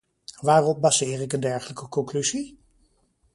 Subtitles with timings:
[0.39, 2.59] Waarop baseer ik een dergelijke conclusie?